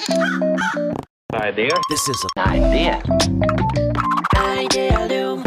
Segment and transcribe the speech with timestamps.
[0.00, 1.68] Idea.
[1.90, 3.02] This is an idea.
[4.34, 5.44] Idealum.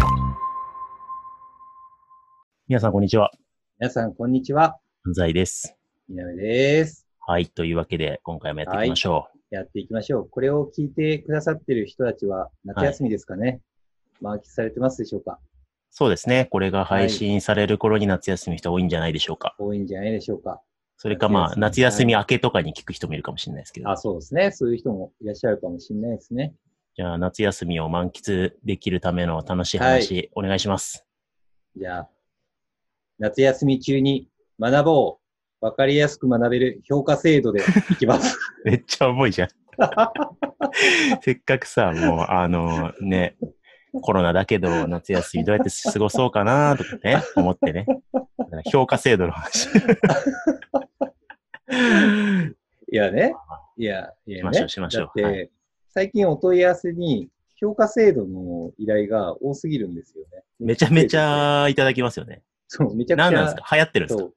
[2.67, 3.31] 皆さん、こんにちは。
[3.79, 4.77] 皆さん、こんにちは。
[5.07, 5.75] 安西です。
[6.07, 7.07] 南です。
[7.25, 7.47] はい。
[7.47, 10.29] というわけで、今回もやっていきましょやっていきましょう。
[10.29, 13.59] これを聞いてくださってる人たちは、夏休みですかね、
[14.21, 15.39] 満喫されてますでしょうか？
[15.41, 15.45] う。
[15.89, 16.45] そうですね。
[16.51, 19.55] これが配信される頃に夏休みの人多いんじゃないでしょうか。
[19.57, 20.61] 多いんじゃないでしょうか
[20.97, 23.89] それかまあ、夏夏休み明けとかに聞く人もいるかもしれないですけど。
[23.89, 24.51] あ、そうですね。
[24.51, 26.53] そういう人もいらっしゃるかもしれないですね。
[26.95, 31.05] じゃあ、夏休みを満喫できるための楽しい話、お願いします。
[31.75, 32.09] じゃあ、
[33.19, 34.29] 夏休み中に
[34.59, 35.23] 学ぼう。
[35.65, 38.37] わかりやすく学べる評価制度でいきます。
[38.65, 39.49] めっちゃ重いじゃん。
[41.23, 43.37] せっかくさ、もう、あのね、
[44.01, 47.85] コロナだけど、夏休みどうやって過ごそうかなとかね、思ってね。
[48.71, 49.67] 評価制度の話。
[52.91, 53.33] いやね。
[53.77, 54.41] いや、いやね。
[54.41, 55.47] しましょうしましょうだって、は
[55.89, 60.43] 最近お問い合わせに評価制度の依頼が多すぎるんですよね。
[60.59, 62.41] めちゃめちゃいただきますよね。
[62.67, 63.25] そう、めちゃくちゃ。
[63.31, 63.75] 何なんですか？
[63.75, 64.29] 流行ってるんですか？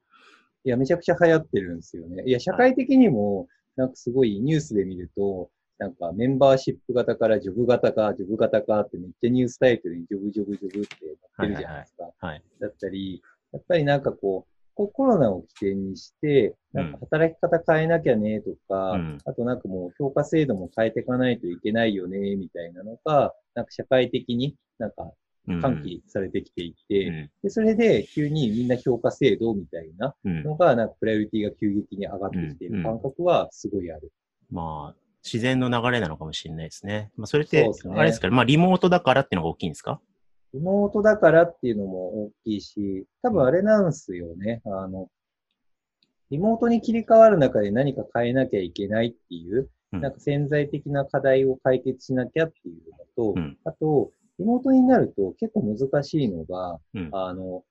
[0.64, 2.23] いや、めちゃくちゃ流行ってるんですよね。
[2.27, 10.96] いや、社会的にも、なんかすごいニュースで見ると、なんかメンバーシップ型からジョブ型か、ジョブ型かってめっちゃニュースタイトルにジョブジョブジョブって
[11.38, 12.10] なってるじゃないですか。
[12.18, 12.42] はい。
[12.60, 14.56] だったり、やっぱりなんかこう、
[14.92, 25.11] コロナを起点にして、なんか働き方変えなきゃねとか、うんあとなんかもう評価制度も変えていかないといけないよね、みたいなのが、なんか社会的になんか
[25.48, 34.12] うん喚起されてきていて、うんで、それで急にみんな評価制度みたいなうんのが、なんかプライオリティが急激に上がってきている感覚はすごいある。
[34.50, 37.10] まあ、自然の流れなのかもしれないですね。
[37.16, 38.30] まあ、それって、あれですか？
[38.30, 40.00] まあ、リモートだからっていうのが大きいんですか？
[40.55, 44.62] リモートだからっていうのも大きいし、多分あれなんですよね。
[44.64, 45.08] あの、
[46.30, 57.08] リモートに切り替わる中で何か変えなきゃいけないっていう、うんなんか潜在的な課題を解決しなきゃっていうのと、うんあと、リモートになると結構難しいのが、うん。
[57.12, 57.62] あの、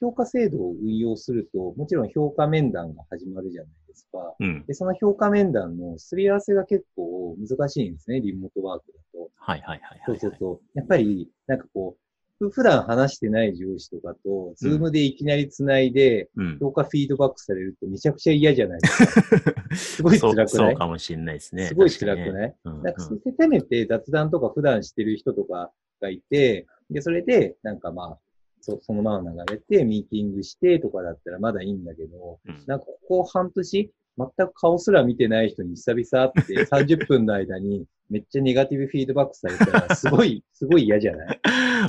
[0.00, 4.34] 評価制度を運用すると、もちろん評価面談が始まるじゃないですか。
[4.38, 4.64] うん。
[4.66, 9.30] で、その評価面談のすり合わせが結構難しいんですね、リモートワークだと。
[9.36, 10.18] はいはいはいはい。
[10.18, 10.78] そうそうそう。
[10.78, 11.98] やっぱり、なんかこう、
[12.40, 16.58] ふ普段話してない上司とかと、ズームでいきなり繋いで、うん。
[16.58, 19.76] 評価フィードバックされるってめちゃくちゃ嫌じゃないですか。
[19.76, 20.48] すごい辛くない？
[20.48, 21.68] そうかもしれないですね。
[21.68, 28.18] すごい辛く確かにねないうんなんか、せめて雑談とか普段してる人とかがいて、で、それで、なんかまあ、
[28.64, 41.40] そそのまま流れて、ミーティングしてとかだったらまだいいんだけど、うんなんかここ半年、全く顔すら見てない人に久々会って 30分の間にめっちゃネガティブフィードバックされたら、すごい、 すごい嫌じゃない？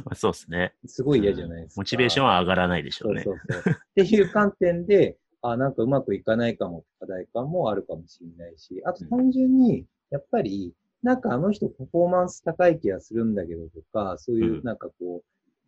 [0.05, 0.73] まあそうですね。
[0.85, 1.81] すごい嫌じゃないですか。
[1.81, 3.23] モチベーションは上がらないでしょそううね。
[3.23, 3.73] そうそう。
[3.73, 15.23] っていう観点で、あなんかうまくいかないかも課題感もあるかもしれないし、あと単純に、やっぱり、なんかあの人パフォーマンス高い気がするんだけどとか、そういううんなんかこう、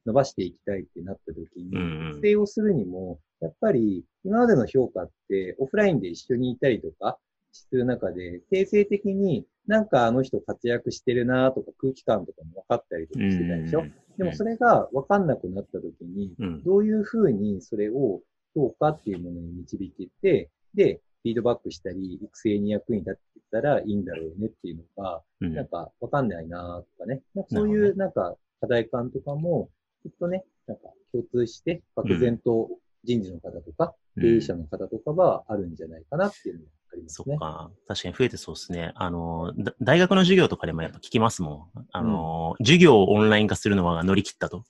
[0.07, 7.19] 伸ばしていきたいってなった時に、育成をするにも、やっぱり今までの評価ってオフラインで一緒にいたりとか
[7.51, 13.83] する中で、定性的になんかあの人活躍してるなとか空気感とかも分かったりとかしてたでしょ、
[14.17, 16.63] でもそれが分かんなくなった時に、うん。
[16.63, 18.21] どういうふうにそれを
[18.55, 23.19] 評価っていうものに導けて、で、フィードバックしたり、育成に役に立って
[23.51, 25.53] たらいいんだろうねっていうのが、うん。
[25.53, 27.21] なんかわかんないなとかね。
[27.35, 29.69] なんかそういうなんか課題感とかも、
[30.07, 32.69] きっとね、なんか共通して、漠然と
[33.03, 37.25] 人事の方とか、うん経営者の方とかはあるんじゃないかなっていうのがありますね。
[37.27, 37.69] そっか。
[37.87, 38.93] 確かに増えてそうですね。
[38.95, 41.85] あの、だ大学の授業とかでもやっぱ聞きますもん。
[41.91, 44.63] あの、授業をオンライン化するのは乗り切ったと。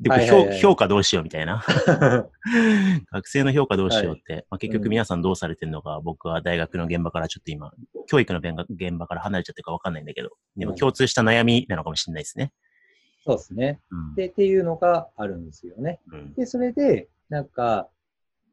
[0.00, 1.64] で、これはいはいはい評評価どうしようみたいな。
[3.10, 7.72] 学生の評価どうしようって、まあ、結局皆さんどうされてるのか、僕は大学の現場からちょっと今、
[8.06, 12.52] 教育の現場から離れちゃってるかわかんないんだけど、でもうん共通した悩みなのかもしれないですね。
[13.24, 13.80] そうですね。
[13.90, 14.14] うん。
[14.14, 16.00] で、っていうのがあるんですよね。
[16.12, 17.88] うんで、それで、なんか、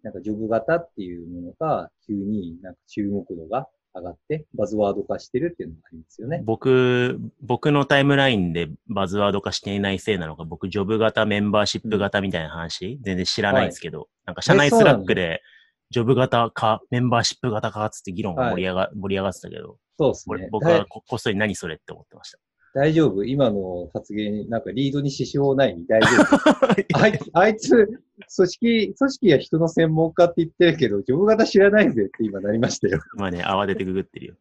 [0.03, 6.41] なんかジョブ型っていうものが急になんか注目度が上がって、バズワード化してるっていうのがありますよね。
[6.46, 15.41] 僕、僕のタイムラインでバズワード化していないせいなのか、僕、ジョブ型、メンバーシップ型みたいな話、全然知らないんですけど、なんか社内スラックで、
[15.90, 20.35] ジョブ型か、メンバーシップ型かつって議論が盛り上が,、盛り上がってたけど、そうですね。
[20.35, 22.40] 俺僕だはここっそり何それって思ってました。
[22.78, 23.24] 大丈夫？
[23.24, 25.76] 今の発言に、なんかリードに支障ない？
[25.90, 26.78] 大丈夫？
[27.02, 27.88] あいつ、あいつ、
[28.35, 33.00] 組織、組織や人の専門家って言ってるけど、ジョブ型知らないぜって今なりましたよ。
[33.16, 34.35] まあね、慌ててググってるよ。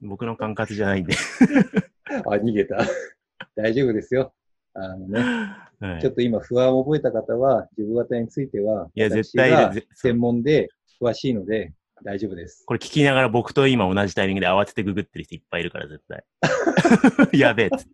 [0.00, 1.14] 僕の管轄じゃないんで。
[2.24, 2.78] あ、逃げた。
[3.54, 4.32] 大丈夫ですよ。
[4.72, 5.20] あのね、
[5.80, 10.70] はいちょっと今不安を覚えた方は、ジョブ型については、いや私絶対専門で
[11.00, 11.72] 詳しいので、
[12.02, 12.64] 大丈夫です。
[12.66, 16.24] これ聞きながら僕と今同じタイミングで慌ててググってる人いっぱいいるから絶対。
[17.38, 17.86] やべえっつっ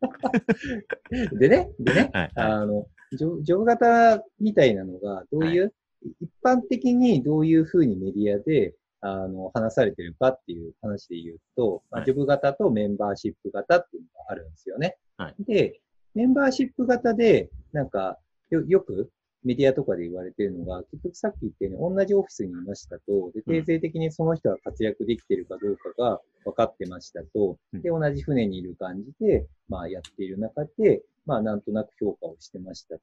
[1.31, 1.37] て。
[1.37, 2.87] でね、でね、はいはいあの、
[3.19, 5.73] ブ型みたいなのが、どういう、
[6.21, 14.97] 一般的にどういうふうにメディアで、あの、話されてるかっていう話で言うと、まあはいジョブ型とメンバーシップ型っていうのがあるんですよね。
[15.17, 15.81] はいで、
[16.15, 18.19] メンバーシップ型で、なんか、
[18.50, 19.11] よ、よく
[19.44, 27.82] メディアとかで言われてるのが、結局さっき言ったように同じオフィスにいましたと、で、定性的にその人が活躍できてるかどうかが分かってましたと、うん。
[27.82, 33.02] で、同じ船にいる感じで、まあやっている中で、まあなんとなく評価をしてましたと、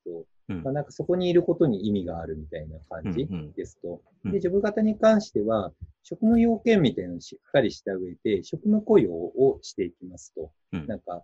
[0.49, 0.63] うん。
[0.63, 4.01] まあなんかそこにいることに意味があるみたいな感じですと。
[4.25, 4.31] うん。
[4.31, 5.71] で、ジョブ型に関しては、
[6.03, 10.51] 職務要件みたいなのをしっかりした上で、職務雇用をしていきますと。
[10.73, 10.87] うん。
[10.87, 11.23] なんか、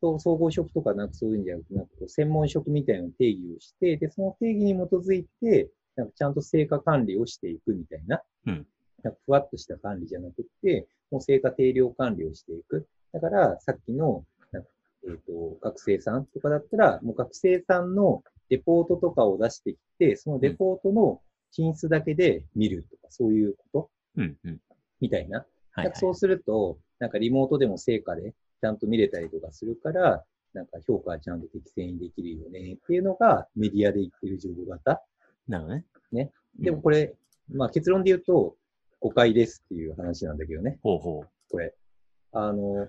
[0.00, 8.22] そう総合職とかなんかそういうんじゃなくて、専門職みたいな定義をして、で、その定義に基づいて、なんかちゃんと成果管理をしていくみたいな。
[8.46, 8.66] うん
[9.02, 12.86] なんかふわっとした管理じゃなくて、もう成果定量管理をしていく。
[13.12, 14.68] だから、さっきの、なんか
[15.04, 21.20] えっ、と、学生さんとかだったら、もう学生さんのレポートとかを出してきて、そのレポートの
[21.52, 24.60] 品質だけで見るとか、そういうことうんうん。
[25.00, 25.46] みたいな。
[25.72, 30.24] はい、なんかそうすると、なんかリモートでも成果でちゃんと見れたりとかするから、
[30.54, 35.02] なんか評価はちゃんと適正にできるよねっていうのがメディアで言ってるジョブ型。
[35.46, 35.84] なるほどね。
[36.12, 36.32] ね。
[36.58, 37.14] でもこれ、
[37.52, 38.56] まあ結論で言うと
[39.00, 40.78] 誤解ですっていう話なんだけどね。
[40.82, 41.28] ほうほう。
[41.50, 41.74] これ。
[42.32, 42.88] あの、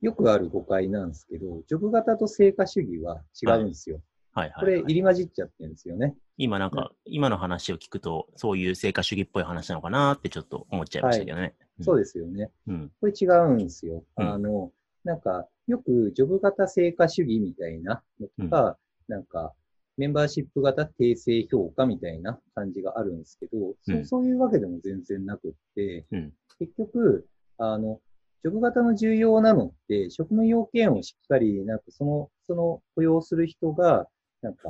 [0.00, 4.00] よくある誤解なんですけど、ジョブ型と成果主義は違うんですよ。
[4.34, 6.14] はいはい、これ入り混じっちゃってるんですよね。
[6.38, 11.54] 今なんか、今の話を聞くと、そういう成果主義っぽい話なのかなってちょっと思っちゃいましたけどね。
[11.82, 12.50] そうですよね。
[12.66, 12.92] うん。
[13.00, 14.04] これ違うんですよ。
[14.16, 14.72] うんあの、
[15.04, 19.52] なんか、よくジョブ型成果主義みたいなのとか、なんか、
[19.96, 27.26] メンバーシップ型訂正評価みたいな感じがあるんですけど、そうんそういうわけでも全然なくって、うん結局、
[27.58, 28.00] あの、
[28.44, 34.06] ジョブ型の重要なのって、職務要件をしっかり、なんかその、その雇用する人が、
[34.42, 34.68] なんか、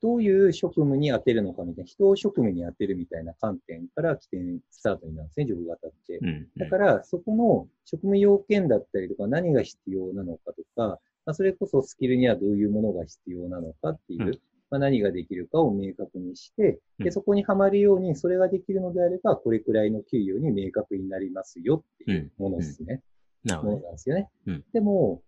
[0.00, 6.18] どういう職務に当てるのかみたいな、人を職務に当てるみたいな観点から起点、スタートになるんですね、ジョブ型って。
[6.18, 6.48] うん。
[6.56, 14.40] だから、そこの職務要件だったりとか、何が必要なのかとか、まあ、それこそスキルにはどういうものが必要なのかっていう、うん
[14.70, 23.02] まあ、何ができるかを明確にして、で、うんそこにはまるように、それができるのであれば、これくらいの給与に明確になりますよっていうものですね。
[23.44, 23.82] なるほどね。
[23.82, 24.28] なんですよね。
[24.46, 25.22] うんでも、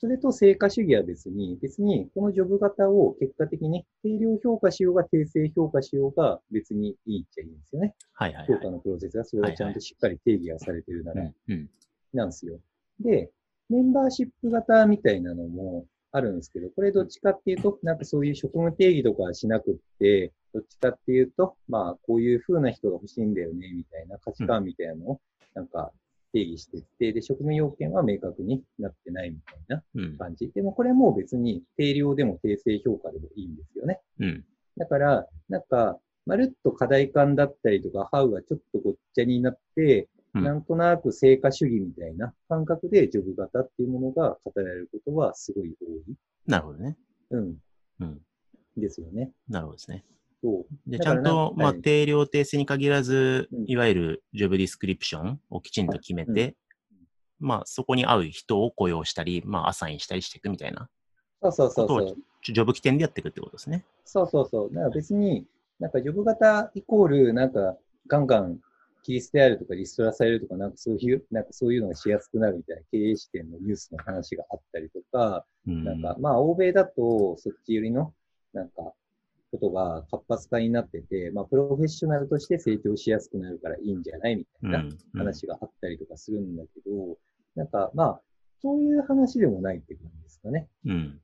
[0.00, 7.94] それと成果主義は別に、別にこのジョブ型を結果的に定量評価しようが定性評価しようが別にいいっちゃいいんですよね。
[8.14, 8.46] はいはいはい。
[8.46, 11.30] 評価のプロセスがそれがちゃんとしっかり定義がされてるなら。
[12.14, 12.58] なんですよ。
[12.98, 13.30] で、
[13.68, 25.20] メンバーシップ型みたいなのもあるんですけど、これどっちかっていうと、なんかそういう職務定義とかはしなくって、どっちかっていうと、まあ、こういう風な人が欲しいんだよね、みたいな価値観みたいなのを、
[25.54, 25.92] なんか
[26.32, 30.18] 定義してって、で、職務要件は明確になってないみたいなうん。
[30.18, 30.50] 感じ。
[30.50, 34.00] でもこれも別に定量でも定性評価でもいいんですよね。
[34.20, 34.44] うん。
[34.76, 46.14] だから、なんか、まるっと課題感だったりとか、ハウがちょっとごっちゃになって、うんなんとなく成果主義みたいな感覚でジョブ型っていうものが語られることはすごい多い。
[46.46, 46.96] なるほどね。
[47.30, 47.56] うん。
[47.98, 48.20] うん。
[48.76, 49.32] ですよね。
[49.48, 50.04] なるほどですね。
[50.86, 56.56] で、ちゃんと、まあ、定量定性に限らずうん、いわゆるジョブディスクリプションをきちんと決めて、
[57.38, 60.88] まあ、そこに合う人を雇用したり、まあ、アサインしたりしていくみたいな
[61.42, 62.16] そうそうそうそう。
[62.42, 63.84] ジョブ起点でやっていくってことですね。
[64.04, 64.74] そうそうそう。
[64.74, 65.46] だから別に、
[65.78, 68.60] なんかジョブ型イコール、なんかガンガン
[69.02, 75.84] 切り捨てあるとかリストラされるとか、なんかそういう、なんかそういうのがしやすくなるみたいな経営視点のニュースの話があったりとか、うん。
[75.84, 78.12] なんか、まあ、欧米だと、そっち寄りの、
[78.52, 78.92] なんか、
[79.50, 84.86] ことが活発化になってて、まあ、プロフェッショナルとして成長しやすくなるからいいんじゃないみたいなうん。
[84.86, 87.18] うん話があったりとかするんだけど、
[87.56, 88.20] なんか、まあ、
[88.62, 90.68] そういう話でもないって感じですかね。
[90.86, 91.20] うん。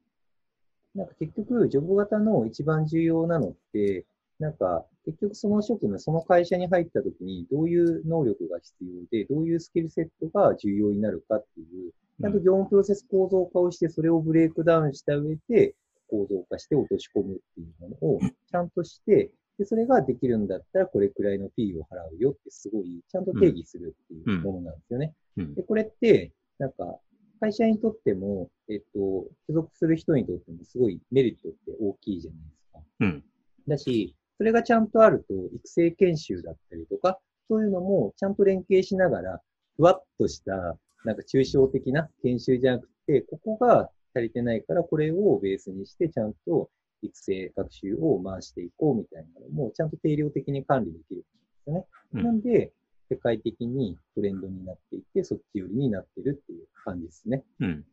[0.94, 4.06] なんか結局、ジョブ型の一番重要なのって、
[4.38, 15.74] なんか、結局その職務、その会社に入った時に、どういう能力が必要で、どういうスキルセットが重要になるかっていう、ちゃんと業務プロセス構造化をして、それをブレイクダウンした上で、
[16.08, 25.14] 構造化して落とし込むっていうものをちゃんとして、で、それができるんだったら、これくらいのフィーを払うよってすごい、ちゃんと定義するっていうものなんですよね。
[25.38, 26.98] うんで、これって、なんか、
[27.40, 32.80] 会社にとっても、えっと、所属する人にとってもすごいメリットって大きいじゃないですか。
[33.00, 33.24] うん。
[33.68, 39.40] だし、それがちゃんとあると、育成研修だったりとか、そういうのもちゃんと連携しながら、
[39.76, 46.70] ふわっとした、なんか抽象的な研修じゃなくて、ここが足りてないから、これをベースにして、ちゃんと
[47.02, 51.26] 育成、学習を回していこうみたいなのも、ちゃんと定量的に管理できるんで
[51.64, 51.86] すよね。
[52.14, 52.72] うんなんで、
[53.08, 57.44] 世界的にトレンドになっていて、そっち寄りになってるっていう感じですね。
[57.60, 57.84] うん。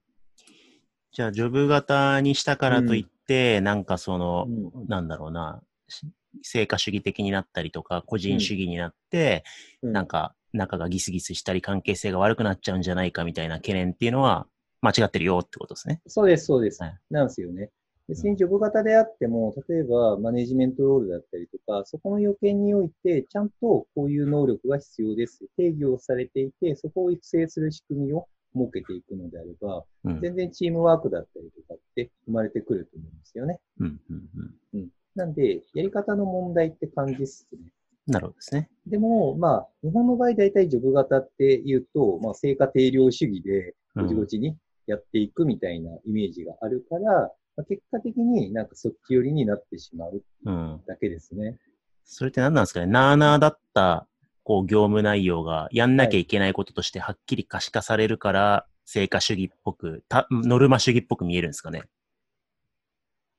[1.12, 6.08] じゃあ、ジョブ型にしたからといって、なんかその、うんなんだろうな、し
[6.42, 9.44] 成果主義的になったりとか、個人主義になって、
[9.84, 14.48] うなんか仲がギスギスしたり、関係性が悪くなっちゃうんじゃないかみたいな懸念っていうのは、
[14.84, 16.02] 間違ってるよってことですね。
[16.08, 16.84] そうです、そうです。
[16.84, 17.70] はいなんですよね。
[18.10, 25.46] 別にジョブ型であっても、例えばマネジメントロールだったりとか、そこの予見において、ちゃんとこういう能力が必要です。
[25.56, 30.20] 定義をされていて、そこを育成する仕組みを設けていくのであれば、うん。
[30.20, 33.62] 全然チームワークだったりとかって生まれてくると思うんですよね。
[33.80, 34.30] うん、うん、
[34.74, 34.90] うん。
[35.16, 37.60] なんで、やり方の問題って感じっすね。
[38.06, 38.70] なるほどですね。
[38.86, 50.82] でも、まあ、日本の場合大体ジョブ型って言うと、まあ、成果定量主義で、うんごちごちにやっていくみたいなイメージがあるから、まあ、結果的になんかそっち寄りになってしまううん。
[50.88, 51.58] だけですね。
[52.04, 52.88] それって何なんですかね？
[52.88, 54.08] なあなあだった、
[54.44, 61.84] こう、業務内容がやんなきゃいけないこととしてはっきり可視化されるから、成果主義っぽく、たノルマ主義っぽく見えるんですかね？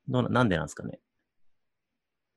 [0.07, 0.99] どなんでなんですかね？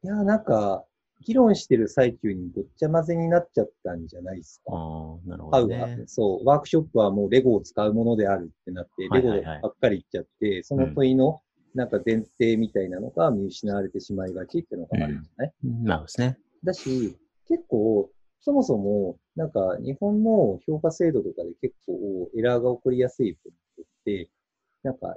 [0.04, 0.84] いや、なんか、
[1.24, 4.72] 議論してる最中にごっちゃ混ぜになっちゃったんじゃないですか。
[4.74, 6.04] ああ、なるほどね。
[6.06, 11.40] そう、ワークショップはもうレゴを使うものであるってなって、レゴはいはいはいばっかり言っちゃって、その問いの
[11.74, 16.38] なんか前提みたいなのが見失われてしまいがちっていうのがあるんじゃない、なるほどですね。
[16.64, 17.16] だし、
[17.48, 18.10] 結構、
[18.40, 24.28] そもそも、なんか日本の評価制度とかで結構エラーが起こりやすいポイントって、
[24.82, 25.16] なんか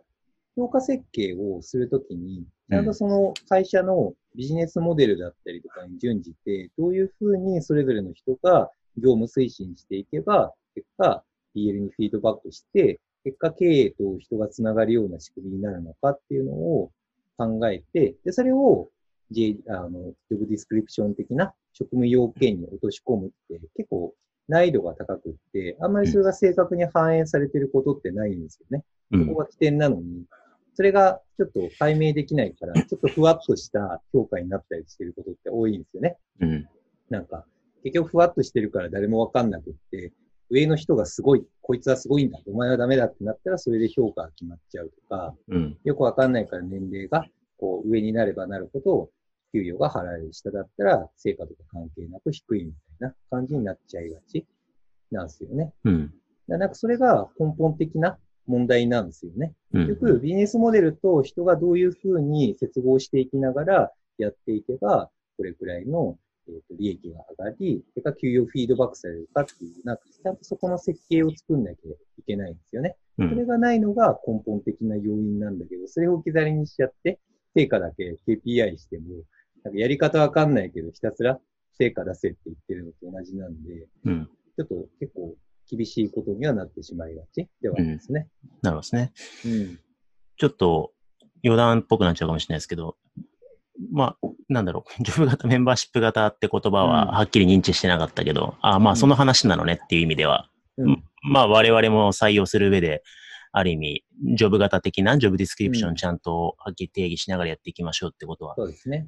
[0.55, 11.23] 評価設計をするときに、ちゃんとその会社のビジネスモデルだったりとかに準じて、どういうふうにそれぞれの人が業務推進していけば、結果
[11.55, 16.91] PL にフィードバックして、結果経営と人がつながるような仕組みになるのかっていうのを
[17.37, 18.89] 考えて、で、それを
[19.31, 24.13] J、あの、ジョブディスクリプション的な職務要件に落とし込むって結構
[24.47, 28.83] 難易度が高くって、あんまりそれが正確に反映されてることってないんですよね。
[29.11, 29.25] うん。
[29.27, 30.25] そこが起点なのに、
[30.73, 36.17] それがちょっと解明できないから、ちょっとふわっとした評価になったりしてることって多いんですよね。
[36.39, 36.67] うん。
[37.09, 37.45] なんか、
[37.83, 40.13] 結局ふわっとしてるから誰もわかんなくって、
[40.49, 45.77] 上の人がすごい、こいつはすごいんだ、お前はダメだってなったら、それで評価が決まっちゃうとか、うん。
[45.83, 47.25] よくわかんないから年齢が
[47.57, 49.09] こう上になればなるほど、
[49.53, 54.45] 給与が払える下だったら、成果とか関係なく低いみたいな感じになっちゃいがち
[55.11, 55.73] なんですよね。
[55.83, 56.13] うん。
[56.47, 58.17] なんかそれが根本的な
[58.47, 59.53] 問題なんですよね。
[59.73, 66.17] うん結局、ビジネスモデルと人がどういうふうに接合していきながらやっていけば、これくらいの、
[66.47, 72.95] えーと利益が上がり、それから給与フィードバックされるかっていう、なんかちゃんとそこの設計を作んなきゃいけないんですよね。
[73.17, 73.47] それうん。
[73.47, 77.19] がないのが根本的な要因なんだけど、それを置き去りにしちゃって、
[77.55, 79.05] 成果だけ KPI しても、
[79.63, 81.39] なんかやり方わかんないけど、ひたすら
[81.77, 84.29] 成果出せって言ってるのと同じなんで、うん。
[84.57, 85.35] ちょっと結構
[85.71, 88.27] 厳しいことにはなってしまいがちではありますね。
[88.61, 89.13] なるほどですね。
[89.45, 89.79] うん。
[90.37, 90.91] ちょっと
[91.43, 92.97] 余談っぽくなっちゃうかもしれないですけど、
[93.91, 101.03] まあ、なんだろう、ジョブ型、メンバーシップ型って言葉うんははっきり認知してなかったけど、あまあうんその話なのねっていう意味では、うん。
[101.23, 103.03] まあ我々も採用する上で、
[103.53, 104.03] ある意味、
[104.35, 106.55] ジョブ型的なジョブディスクリプションうんちゃんと
[106.93, 108.55] 定義しながらやっていきましょうってことは。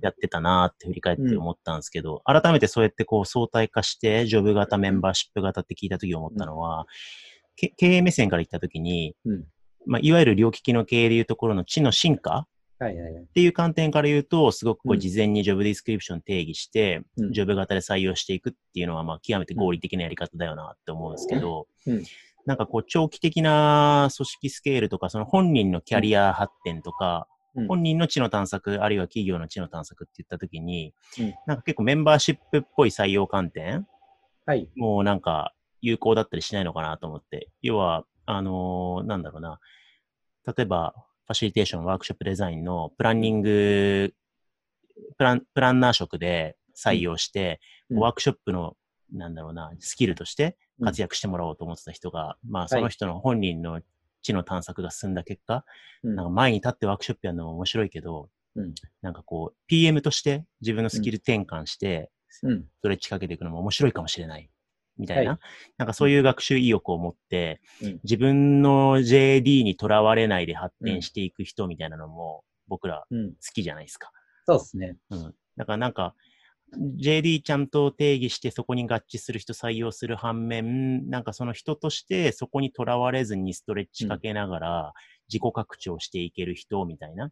[0.02, 6.88] やってたなーって振り返って思ったんですけど、改めてそうやってこう相対化して、ジョブ型、メンバーシップ型って聞いたとき思ったのは、
[7.56, 9.46] け経営目線から言ったときに、うん。
[9.86, 12.48] まあ、いわゆる両利きの経営でいうところの知の深化。
[12.86, 22.04] っていう観点から言うと、すごくこううん事前にジョブディスクリプション定義して、うんジョブ型で採用していくっていうのは、まあ、極めて合理的なやり方だよなって思うんですけど、うん
[22.46, 33.86] なんかこう、長期的な組織スケールとか、その本人のキャリア発展とか、うん本人の知の探索、あるいは企業の知の探索って言ったときに、うんなんか結構メンバーシップっぽい採用観点
[34.48, 34.68] はい。
[34.76, 37.50] もうなんか有効だったりしないのかなと思って。
[37.62, 39.60] 要は、あのーなんだろうな。
[40.48, 40.96] 例えば、
[41.28, 44.14] ファシリテーション、ワークショップデザインのプランニング、
[45.18, 47.60] プラン、プランナー職で採用して、
[47.90, 48.76] うんワークショップの、
[49.14, 53.82] なんだろうな、スキルとして活躍してもらおうと思ってた人が、まあその人の本人の
[54.24, 55.66] 知の探索が進んだ結果、
[56.04, 62.10] うんなんか前に立ってワークショップやるのも面白いけど、うんなんかこう、PM として自分のスキル転換して、
[62.42, 62.64] うん。
[62.64, 64.50] ストレッチかけていくのも面白いかもしれない。
[64.98, 65.32] みたいな。
[65.32, 65.40] はい
[65.78, 73.32] なんかそういう学習意欲を持って、うん自分の JD にとらわれないで発展していく人みたいなのも僕らうん。
[73.34, 74.12] 好きじゃないですか。
[74.46, 74.98] そうですね。
[75.10, 75.36] うん。
[75.58, 76.16] だからなんか、
[76.78, 84.94] JD ちゃんと定義してそこに合致する人採用する反面、なんかその人としてそこにとらわれずにストレッチかけながら
[85.28, 87.26] 自己拡張していける人みたいな。
[87.26, 87.32] うん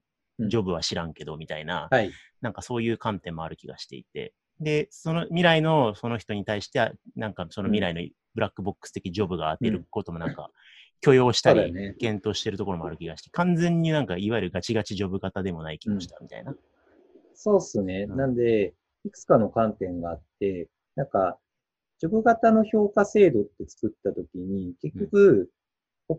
[0.49, 2.11] ジョブは知らんけど、みたいな、はい。
[2.41, 8.01] なんかそういう観点もある気がしていて、で、その未来のその人に対しては、なんかその未来の
[8.33, 10.49] ブラックボックス的ジョブが当てることもなんか
[11.01, 11.73] 許容したり。
[11.99, 16.55] 検討してるところもある気がして、完全になんかいわゆるガチガチジョブ型でもない気もしたみたいな。
[17.33, 18.05] そうっすね。
[18.09, 18.73] うんなんで、
[19.05, 21.37] いくつかの観点があって、なんか、
[21.99, 25.49] ジョブ型の評価制度って作ったときに、結局、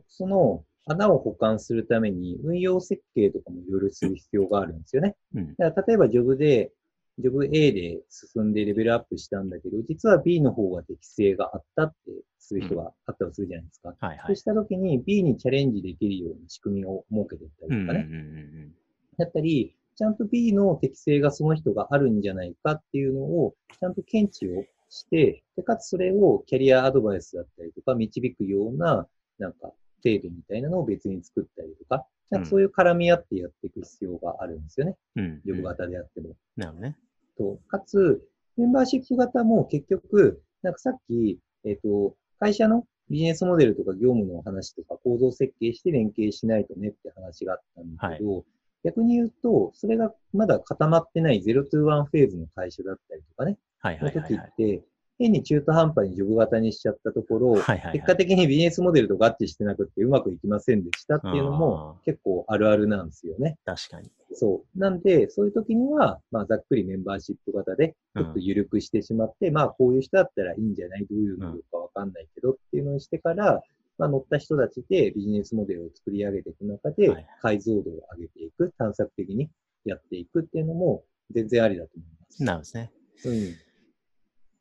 [0.09, 5.17] その穴を保管するために運用設計とかもいろいろする必要があるんですよね。
[5.35, 5.55] うん。
[5.57, 6.73] だから例えばジョブで、
[7.19, 11.97] ジョブ A で進んでレベルアップしたんだけど、実は B の方が適性があったって
[12.39, 13.95] する人があったりするじゃないですか。
[13.99, 14.19] はいはい。
[14.29, 18.09] そうしたときに B にチャレンジできるような仕組みを設けていったうんうんうんりとかね。
[18.11, 18.75] うん
[19.19, 29.07] だったり、ちゃんと B の適性がその人があるんじゃないかっていうのを、ちゃんと検知をして、で、かつそれをキャリアアドバイスだったりとか、導くような、
[29.39, 29.73] なんか、
[30.03, 34.97] 制度みたいなのを別に作ったりとか、なんかそういう絡み合ってやっていく必要があるんですよね。
[35.17, 35.25] うん。
[35.25, 35.41] うん。
[35.45, 36.31] ジョブ型であっても。
[36.57, 36.97] なるほどね。
[37.39, 48.45] と、かつ、メンバーシップ型も結局、なんかさっき、えっ、と、会社のビジネスモデルとか業務の話とか構造設計して連携しないとねって話があったんだけど、
[48.85, 54.29] 逆に言うと、それがまだ固まってない0 to 1フェーズの会社だったりとかね、はいのはいはいはい。
[54.29, 54.83] 時って、
[55.19, 63.57] 変に中途半端にジョブ型にしちゃったところ、はいはいはい結果的にビジネスモデルと合致してなくってうまくいきませんでしたっていうのも結構あるあるなんですよね。
[63.65, 64.11] 確かに。
[64.35, 64.79] そう。
[64.79, 71.07] なんで、そういう時には、まあ、ざっくりメンバーシップ型で、ちょっと緩くしてしまって、まあ、こういう人だったらいいんじゃない？
[71.07, 73.62] どういうのかわかんないけどっていうのにしてから、
[74.03, 77.83] まあ、乗った人たちでビジネスモデルを作り上げていく中ではい、解像度を
[78.17, 79.49] 上げていく、探索的に
[79.85, 82.43] やっていくっていうのも、全然ありだと思います。
[82.43, 82.93] なるほどですね。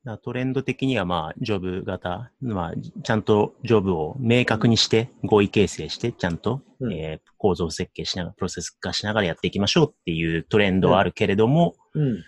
[0.06, 0.18] うん。
[0.20, 12.24] トレンド的にはまあ、ジョブ型、まあ、ちゃんとジョブを明確にして、合意形成して、ちゃんと、うんえー構造設計しながら、プロセス化しながらやっていきましょうっていうトレンドはあるけれども、うん。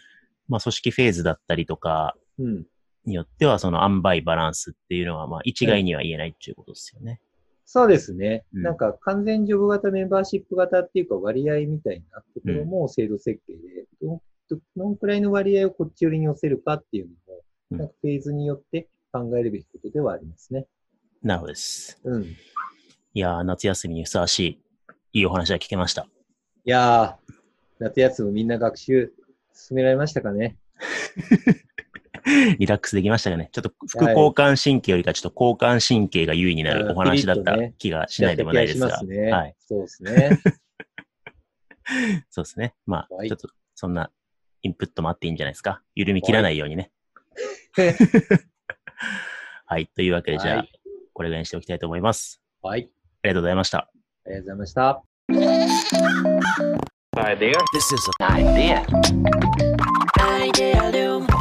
[0.48, 2.65] まあ、組織フェーズだったりとかうん。
[3.05, 7.19] によっては、その塩梅バランスっていうのは、まあ、一概には言えないっていうことですよね。
[7.65, 8.45] そうですね。
[8.54, 14.21] うんなんか完全ジョブ型、メンバーシップ型っていうか割合みたいなところも制度設計で、ど
[14.75, 20.67] のくらいの割合をこっち寄りに寄せるかっていうのも、うんなんかフェーズによって考えるべきことではありますね。
[21.23, 21.99] なるほどです。
[22.04, 22.23] うん。
[22.23, 24.39] いやー、夏休みにふさわし
[25.13, 26.08] い、いいお話が聞けました。
[26.65, 27.34] いやー、
[27.80, 29.13] 夏休みみんな学習
[29.54, 30.58] 進められましたかね？
[32.59, 33.49] リラックスできましたかね。
[33.51, 39.01] ちょっと副交感神経よりかちょっと交感神経が優位になるお話だった気がしないでもないですが。
[39.31, 39.55] はい。
[39.59, 40.39] そうですね。
[42.29, 42.75] そうですね。
[42.86, 44.12] まあ、はいちょっとそんな
[44.62, 45.81] インプットもあっていいんじゃないですか。
[45.95, 46.91] 緩み切らないようにね。
[49.65, 49.88] はい。
[49.88, 50.69] というわけで、じゃあ、はい
[51.13, 52.41] これぐらいにしておきたいと思います。
[52.62, 52.89] はい。
[53.23, 53.77] ありがとうございました。
[53.77, 53.89] あ
[54.27, 55.03] りがとうございました。
[57.15, 57.53] idea.
[57.73, 58.83] This is an idea.
[60.17, 61.33] idea